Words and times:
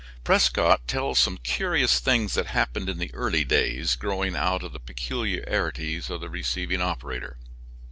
Prescott 0.23 0.87
tells 0.87 1.19
some 1.19 1.37
curious 1.37 1.99
things 1.99 2.33
that 2.33 2.47
happened 2.47 2.89
in 2.89 2.97
the 2.97 3.13
early 3.13 3.43
days, 3.43 3.95
growing 3.95 4.35
out 4.35 4.63
of 4.63 4.71
the 4.73 4.79
peculiarities 4.79 6.09
of 6.09 6.21
the 6.21 6.27
receiving 6.27 6.81
operator. 6.81 7.37